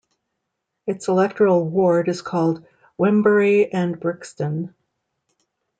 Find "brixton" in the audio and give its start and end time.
3.99-4.73